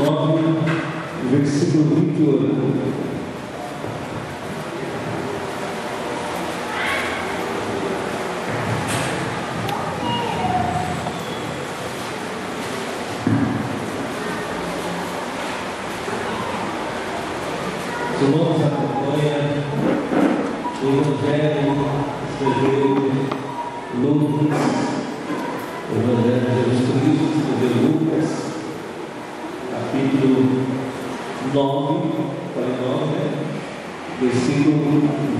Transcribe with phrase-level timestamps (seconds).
[0.00, 0.42] 9,
[1.30, 3.00] versículo 28.
[18.20, 19.50] Os irmãos acompanham
[20.82, 21.70] o Evangelho
[22.30, 23.12] escreveu
[24.02, 24.58] Lucas,
[25.88, 28.28] o Evangelho de Jesus Cristo escreveu Lucas,
[29.70, 30.40] capítulo
[31.54, 32.12] 9,
[32.54, 33.24] 49, né?
[34.20, 34.78] versículo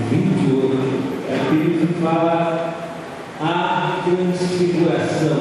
[0.09, 0.75] 28.
[1.29, 2.73] É aquele que fala
[3.39, 5.37] a transfiguração.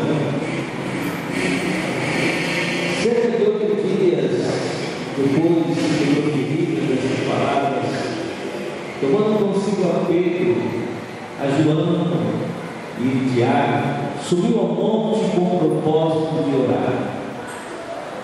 [3.03, 4.71] Cerca de oito dias
[5.17, 7.91] depois de proferidas essas palavras,
[9.01, 10.57] tomando consigo a Pedro,
[11.41, 12.21] a Joana
[12.99, 13.83] e Tiago,
[14.23, 17.21] subiu ao monte com o propósito de orar.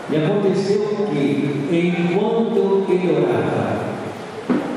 [0.08, 0.80] E aconteceu
[1.10, 1.66] que,
[3.04, 3.86] orava,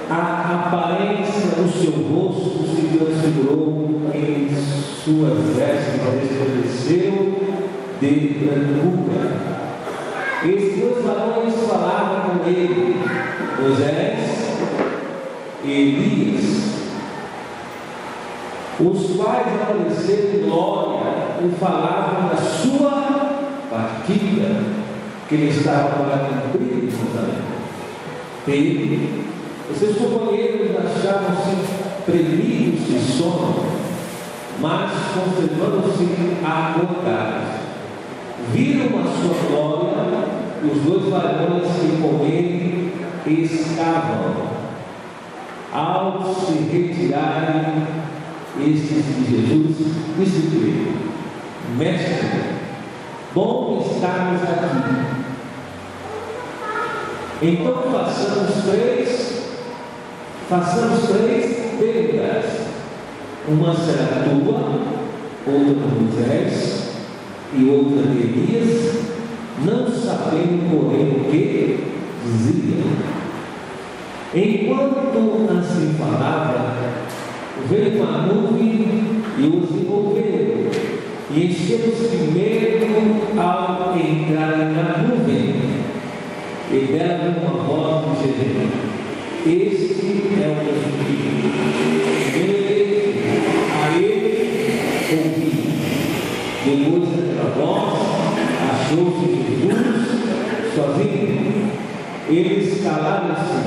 [0.10, 7.40] a aparência do seu rosto se transfigurou em suas vestes, resplandeceu
[8.02, 9.50] de brancura.
[10.46, 12.96] Esses dois varões falavam com ele,
[13.62, 14.20] Moisés
[15.64, 16.50] e Elias,
[18.80, 21.00] os quais apareceram glória
[21.42, 22.92] e falavam da sua
[23.70, 24.64] partida,
[25.28, 26.90] que ele estava para cumprir em
[28.48, 31.56] Os seus companheiros achavam-se
[32.06, 33.66] premidos de sono,
[34.60, 36.08] mas conservando-se
[36.44, 37.60] acordados.
[38.52, 39.90] Viram a sua glória
[40.64, 42.94] os dois varões que com ele
[43.28, 44.50] estavam.
[45.72, 47.86] Ao se retirarem
[48.60, 49.78] estes de Jesus,
[50.18, 50.50] disse
[51.78, 52.30] Mestre,
[53.34, 55.29] bom estarmos aqui.
[57.42, 59.44] Então façamos três,
[60.50, 62.68] façamos três tendas.
[63.48, 64.82] Uma será tua,
[65.48, 66.90] outra de Moisés
[67.58, 69.00] e outra de Elias,
[69.64, 71.84] não sabendo, porém, o que
[72.26, 72.84] dizia.
[74.36, 76.76] Enquanto assim falava,
[77.70, 80.70] veio uma nuvem e os envolveu,
[81.32, 85.80] e encheu-se de medo ao entrar na nuvem.
[86.72, 87.39] E dela
[88.22, 90.04] Este
[90.36, 90.76] é o meu
[91.06, 91.48] filho.
[93.74, 94.40] A ele
[95.14, 95.50] ouvi.
[96.66, 97.96] Depois daquela voz,
[98.70, 100.00] achou-se Jesus
[100.76, 101.72] sozinho.
[102.30, 103.60] Eles calaram-se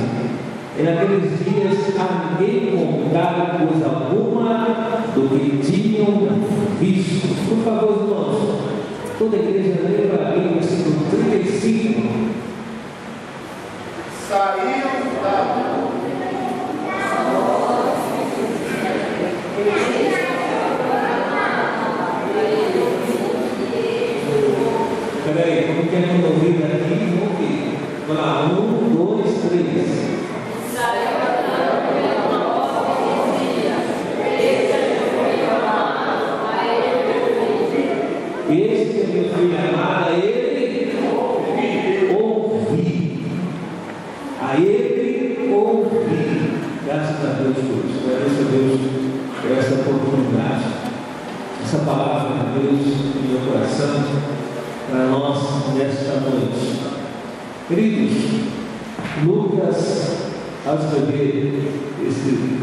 [0.79, 6.13] e naqueles dias a ninguém contaram coisa alguma do que tinham
[6.79, 7.29] visto.
[7.49, 8.39] Por favor, irmãos,
[9.19, 12.13] toda a igreja lembra ali o versículo 35.
[14.29, 14.93] Saíram
[15.23, 15.73] da
[26.03, 27.79] Peraí, como que é que eu ouvi daqui?
[28.09, 30.03] Vamos lá, um, dois, três.
[38.51, 40.93] Este é meu filho amado, a ele
[42.21, 42.91] ouvi.
[44.41, 46.53] A ele ouvi.
[46.85, 48.01] Graças a Deus por isso.
[48.05, 48.81] Agradeço a Deus
[49.41, 50.65] por essa oportunidade.
[51.63, 52.83] Essa palavra de Deus
[53.15, 53.95] no meu coração
[54.91, 55.39] para nós
[55.75, 56.83] nesta noite.
[57.67, 58.13] Queridos,
[59.25, 59.79] Lucas,
[60.67, 61.73] ao escrever
[62.07, 62.59] esse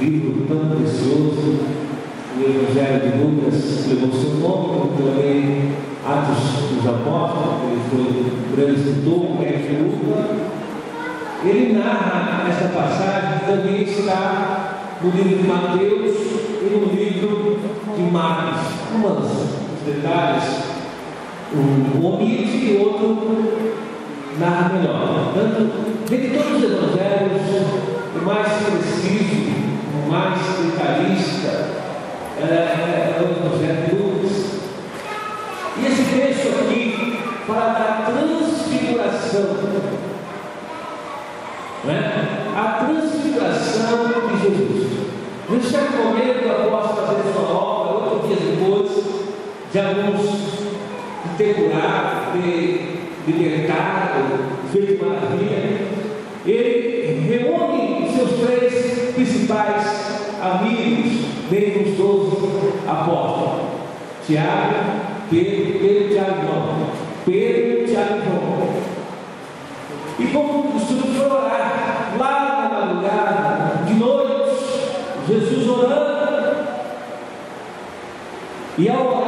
[0.00, 1.60] livro tão precioso,
[2.34, 5.72] o Evangelho de Lucas levou seu nome, como também
[6.06, 6.40] Atos
[6.74, 10.30] dos Apóstolos, ele foi um grande escritor, o mestre Lucas.
[11.44, 16.16] Ele narra esta passagem que também está no livro de Mateus
[16.62, 17.58] e no livro
[17.96, 18.60] de Marcos.
[18.94, 19.28] Umas
[19.84, 20.70] detalhes,
[21.52, 22.06] um
[23.00, 23.80] outro
[24.38, 25.32] narra melhor.
[25.32, 25.70] Portanto,
[26.08, 29.50] dentre todos os evangelhos, o mais preciso,
[29.94, 31.80] o mais detalhista,
[32.38, 34.36] é, é, é o Evangelho de Lucas.
[35.76, 39.44] E esse texto aqui fala da transfiguração.
[41.84, 42.46] Né?
[42.56, 43.98] A transfiguração
[44.28, 44.90] de Jesus.
[45.48, 48.90] Num certo momento, após fazer sua obra, oito dias depois,
[49.72, 50.69] de alguns
[51.36, 55.80] ter curado, ter libertado, feito maravilha,
[56.46, 62.36] ele reúne seus três principais amigos dentre os doze
[62.88, 63.66] apóstolos,
[64.26, 64.74] Tiago,
[65.30, 66.32] Pedro, Pedro, Tiago
[67.26, 68.20] e Pedro, Tiago
[70.18, 74.56] e E como costuma foi orar, lá na madrugada, de noite,
[75.28, 76.56] Jesus orando,
[78.78, 79.19] e ao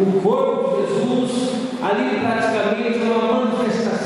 [0.00, 1.50] O corpo de Jesus
[1.82, 3.97] ali praticamente é uma manifestação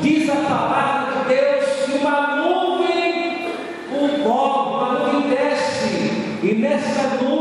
[0.00, 3.46] diz a palavra de Deus que uma nuvem
[3.92, 7.39] o cobre, uma nuvem desce, e nessa nuvem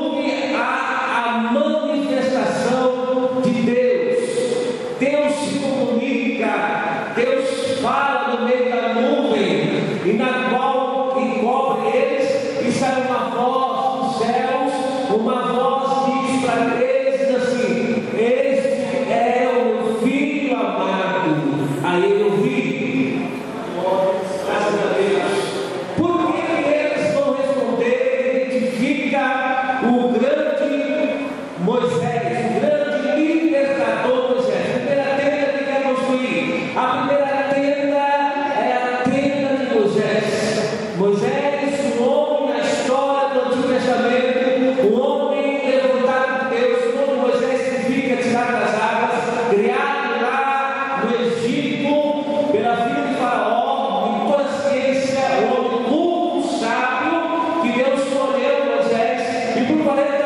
[59.69, 60.18] tudo Por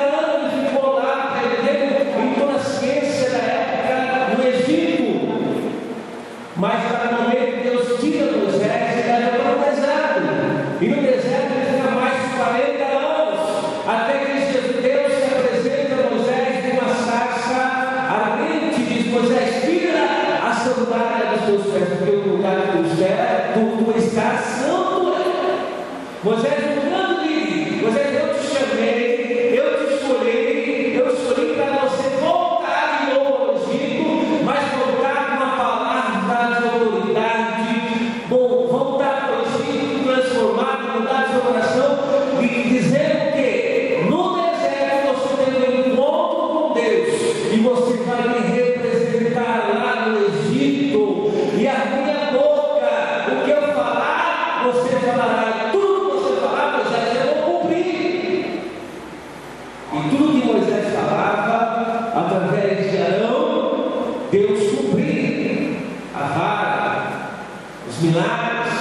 [68.03, 68.73] milagres,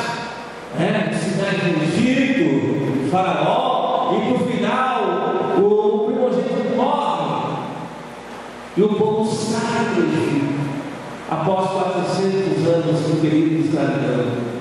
[0.79, 1.11] né?
[1.13, 7.53] ensinar que o Egito, Faraó, e no final o, o primogênito morre.
[8.77, 10.61] E o povo sai do Egito,
[11.31, 14.53] após 400 anos do período escravidão.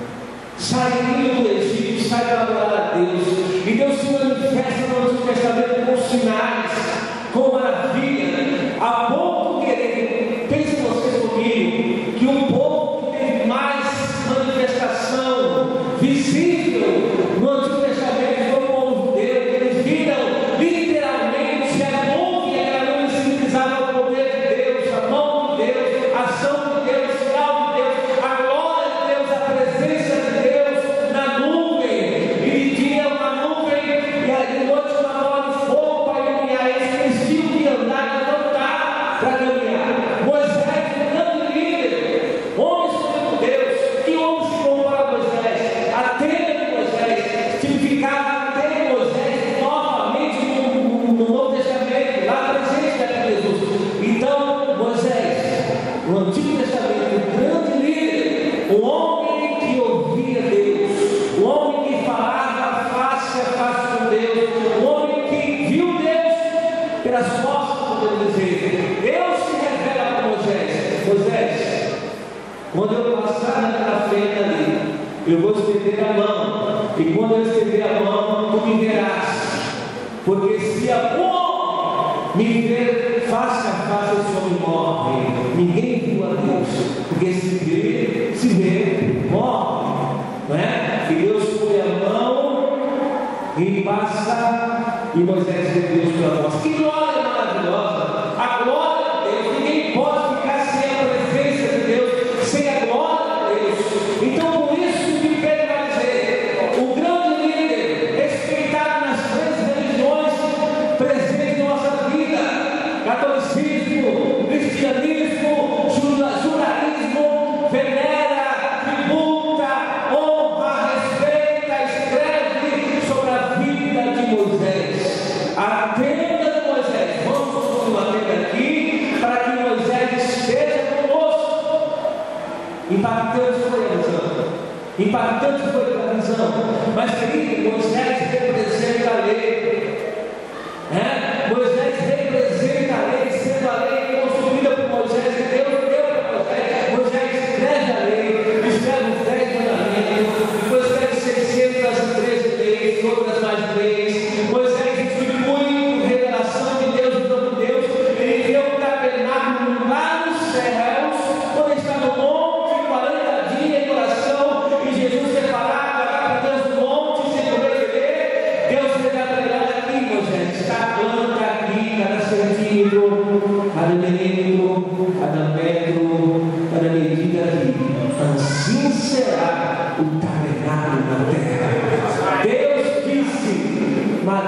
[0.58, 3.26] Saindo do Egito, sai para adorar a Deus.
[3.66, 6.70] E Deus se manifesta no Antigo Testamento com sinais,
[7.32, 8.01] com maravilhas.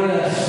[0.00, 0.43] Yes.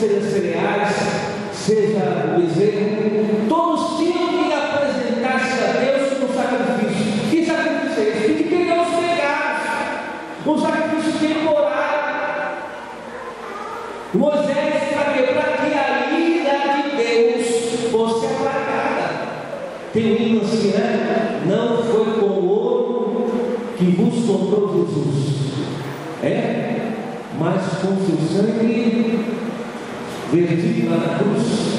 [0.00, 0.96] seja cereais,
[1.52, 7.30] seja o bezerro, todos tinham que apresentar-se a Deus como sacrifício.
[7.30, 8.32] Que sacrifício é esse?
[8.32, 9.60] Que pegar os pecados?
[10.46, 12.00] um sacrifício temporário.
[14.14, 15.34] Moisés para?
[15.34, 19.28] Para que a ira de Deus fosse apagada.
[19.92, 21.42] Tem um hino assim, né?
[21.44, 23.26] Não foi com o ouro
[23.76, 25.50] que vos comprou Jesus.
[26.22, 26.92] É?
[27.38, 29.39] Mas com seu sangue
[30.32, 31.70] vertida na cruz.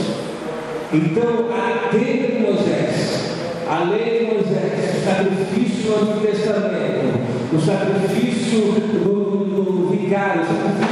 [0.94, 3.38] Então, a lei de Moisés,
[3.70, 10.42] a lei de Moisés, o sacrifício do Antigo Testamento, o sacrifício do, do, do vicário,
[10.42, 10.91] o sacrifício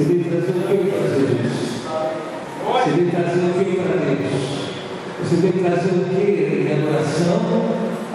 [0.00, 1.52] Você vem trazer o que para Deus?
[2.64, 4.32] Você vem trazer o que para Deus?
[5.20, 6.24] Você vem trazer o que?
[6.56, 7.40] Em adoração,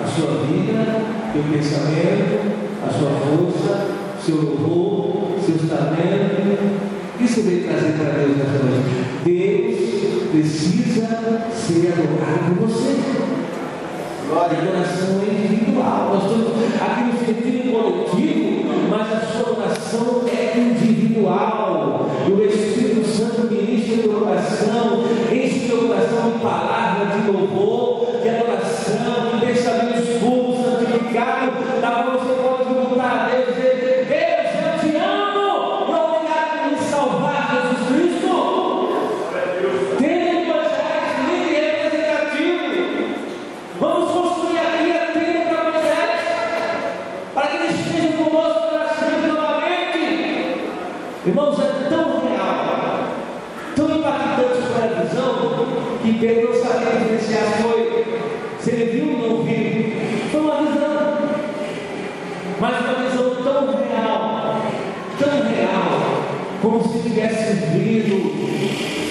[0.04, 0.82] a sua vida,
[1.32, 2.42] teu pensamento,
[2.84, 3.74] a sua força,
[4.20, 6.58] seu louvor, seus talentos.
[7.14, 8.94] O que você vem trazer para Deus nessa noite?
[9.24, 11.08] Deus precisa
[11.54, 12.98] ser adorado por você.
[14.28, 14.58] Glória.
[14.58, 16.16] A oração é individual.
[16.16, 20.75] Nós estamos aqui no sentido coletivo, mas a sua oração é individual.
[27.36, 27.85] louvor.
[56.26, 58.06] que ele não sabia diferenciar foi
[58.60, 59.94] se ele viu ou não viu.
[60.32, 61.18] Foi uma visão,
[62.60, 64.62] mas uma visão tão real,
[65.20, 66.26] tão real,
[66.62, 68.16] como se tivesse vindo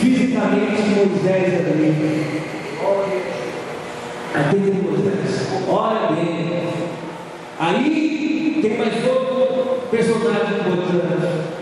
[0.01, 2.43] fisicamente Moisés ali.
[4.35, 6.65] Aquele Moisés, olha bem.
[7.61, 11.55] Aí tem mais outro personagem importante.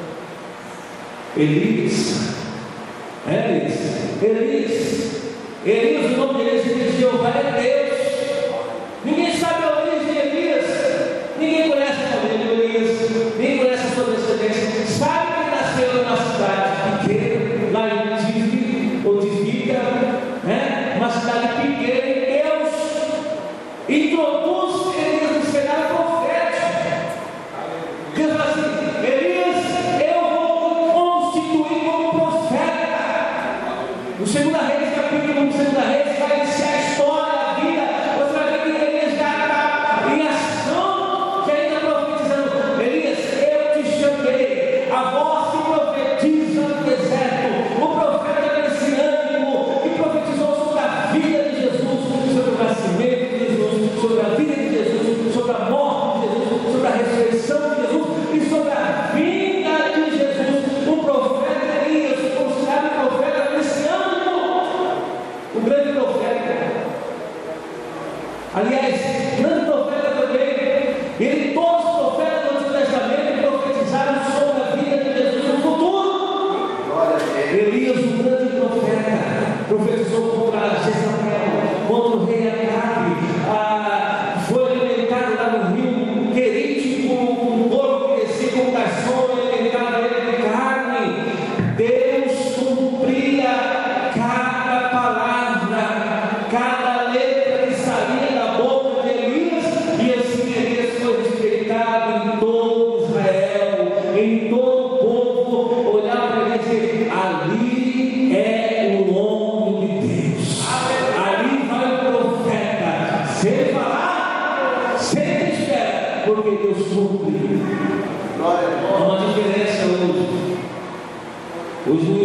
[1.37, 2.42] Elias
[5.65, 5.92] Él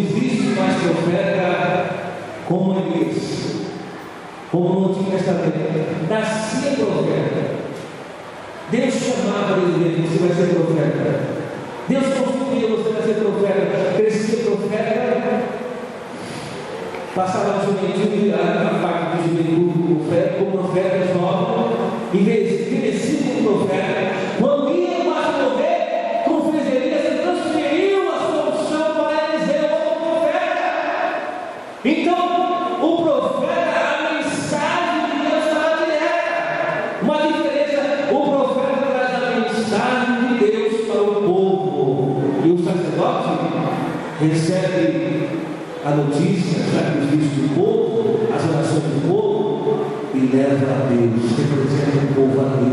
[0.07, 1.89] existe mais profeta
[2.47, 3.21] como igreja,
[4.51, 6.09] como no Antigo Testamento.
[6.09, 7.57] Nascia profeta.
[8.71, 11.37] Deus chamava ele, você vai ser profeta.
[11.87, 15.43] Deus construía você para ser profeta, crescia profeta,
[17.15, 21.77] passava a juventude, na faca de juventude, como profetas novos,
[22.13, 22.17] e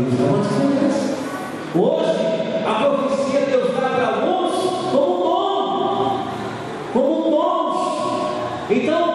[0.05, 1.17] Deus é uma diferença.
[1.73, 4.53] Hoje, a profecia Deus dá para alguns
[4.91, 6.21] como dons,
[6.93, 8.69] como dons.
[8.69, 9.14] Então,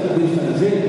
[0.00, 0.87] cada vez fazer.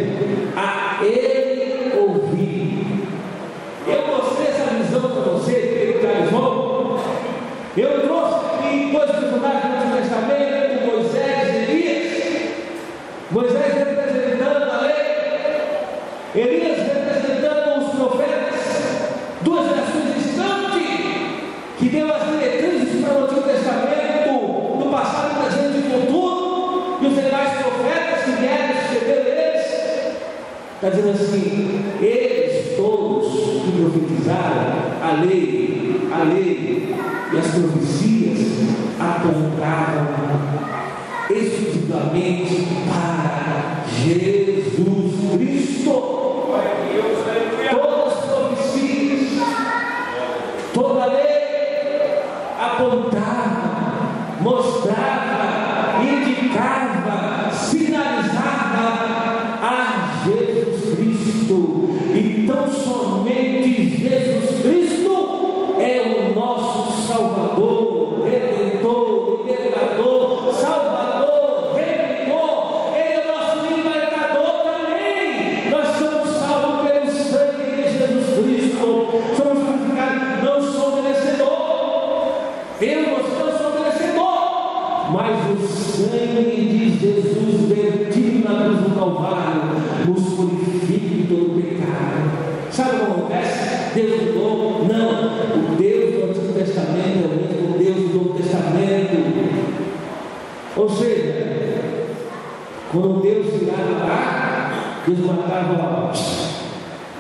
[102.91, 106.49] Quando Deus irá matar, Deus matava homens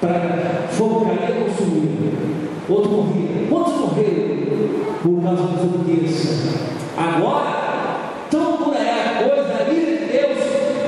[0.01, 1.99] para forcaria consumir.
[2.67, 3.47] Outro morria.
[3.47, 4.39] Quantos morreram
[5.03, 6.53] por causa da desobediência?
[6.97, 10.39] Agora, tão dura é a coisa, ali, de Deus,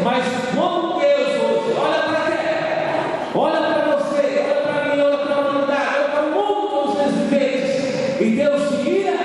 [0.03, 0.23] mas
[0.55, 5.17] como Deus hoje, assim, olha para a terra, olha para você, olha para mim, olha
[5.19, 9.19] para a humanidade, olha para o mundo que os vezes, e Deus se guia.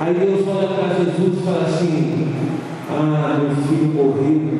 [0.00, 2.47] Aí Deus olha para Jesus e fala assim:
[3.00, 4.58] ah, meu filho morreu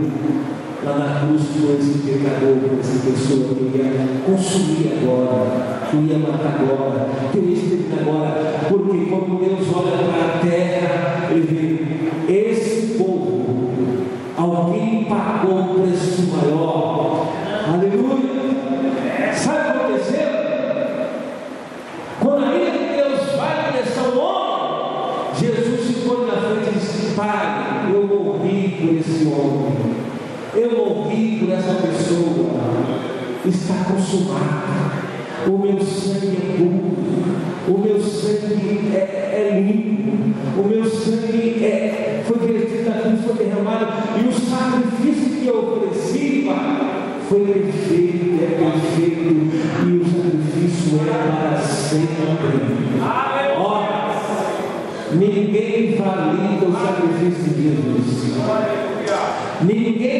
[0.84, 6.18] lá na cruz por esse pecador, por essa pessoa que ia consumir agora, que ia
[6.18, 11.84] matar agora, que ia exterminar agora, porque quando Deus olha para a terra, ele
[12.28, 12.87] vê esse
[36.28, 36.98] sangue é puro,
[37.68, 43.46] o meu sangue é, é limpo, o meu sangue é, foi derretido na cruz, foi
[43.46, 43.86] derramado,
[44.18, 49.28] e o sacrifício que eu ofereci, Pai, foi perfeito, é perfeito,
[49.86, 53.00] e o sacrifício é para sempre.
[53.00, 53.98] Aleluia!
[55.12, 58.18] Ninguém valida o sacrifício de Jesus.
[59.60, 60.17] Ninguém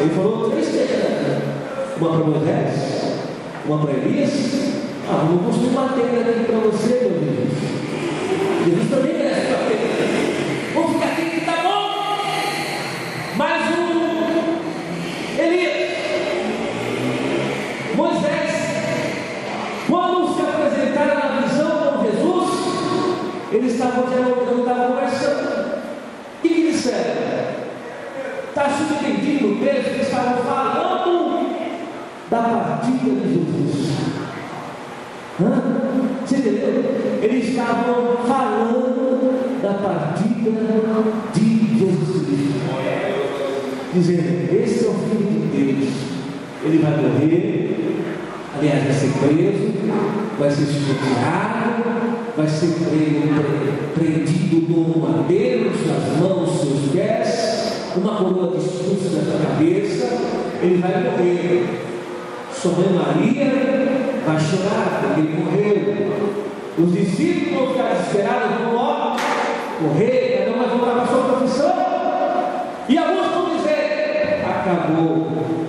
[0.00, 1.26] Ele falou três tentadas.
[1.26, 1.42] Né?
[2.00, 3.14] Uma para Moisés,
[3.66, 4.30] uma para Elias.
[5.10, 7.37] Ah, vou construir uma tenda aqui para você, meu Deus.
[46.64, 48.02] ele vai morrer,
[48.56, 49.72] aliás, vai ser preso,
[50.38, 51.84] vai ser escrutinado,
[52.36, 52.74] vai ser
[53.94, 60.06] prendido por madeiro, suas mãos, seus pés, uma coroa de espinhos na sua cabeça,
[60.62, 61.84] ele vai morrer.
[62.52, 63.52] Sua mãe Maria
[64.26, 66.28] vai chorar porque ele morreu.
[66.76, 69.16] Os discípulos ficaram desesperados, vão logo
[69.80, 71.74] morrer, cada um vai voltar para sua profissão.
[72.88, 75.67] E alguns vão dizer, acabou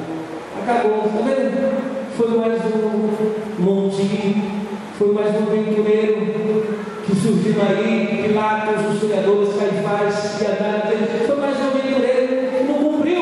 [0.70, 1.02] acabou.
[1.02, 1.90] Tá vendo?
[2.16, 4.44] Foi mais um montinho,
[4.98, 11.58] foi mais um pintureiro que surgiu aí, que mata os sonhadores, caifás, piedades, foi mais
[11.60, 13.22] um aventureiro que não cumpriu.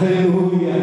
[0.00, 0.74] Aleluia!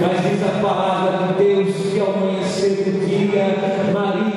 [0.00, 4.29] Mas diz a palavra de Deus que ao amanhecer do dia, Maria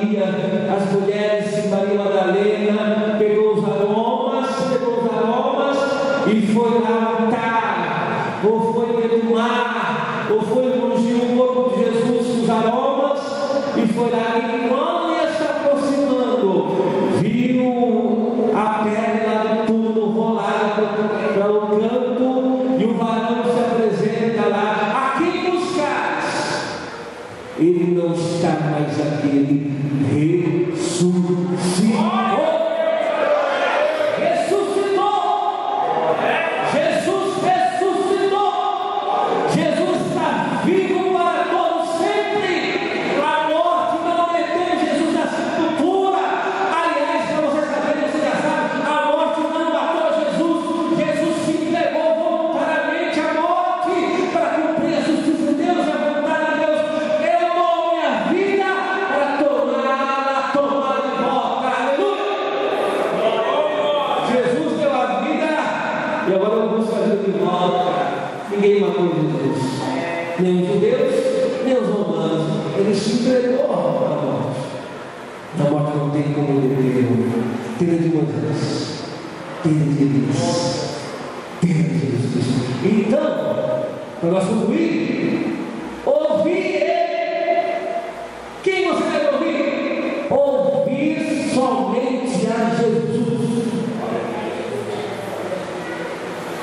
[28.44, 29.72] está mais aquele
[30.76, 32.33] ressuscitado.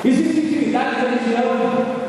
[0.04, 2.01] Existe intimidade religião.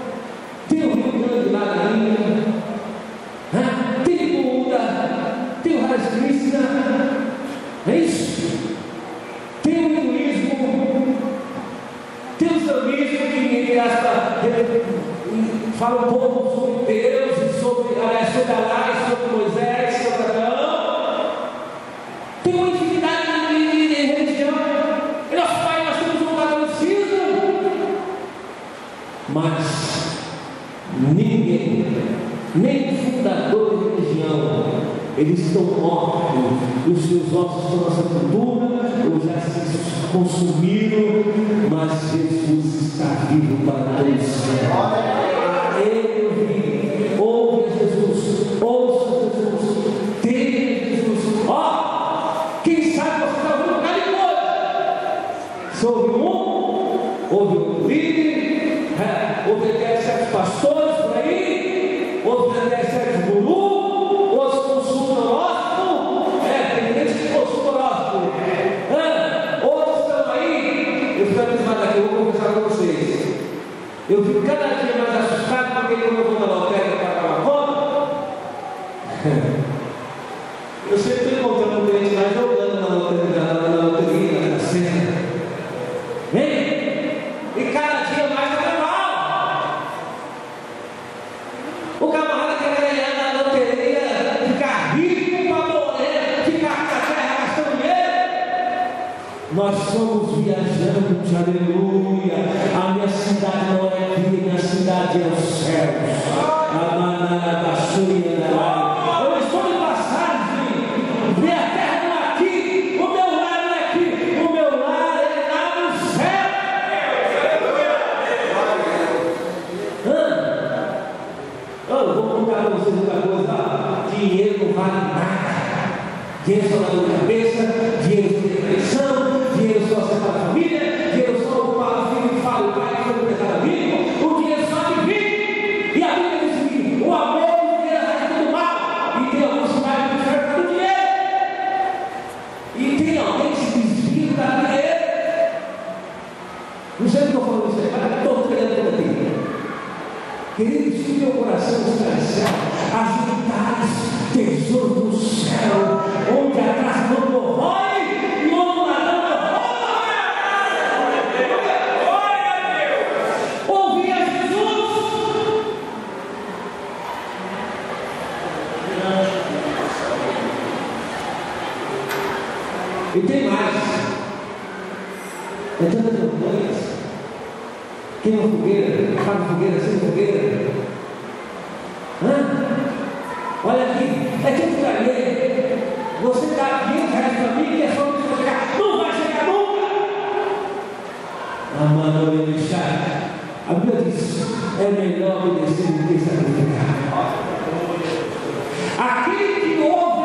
[199.03, 200.22] Aquele que ouve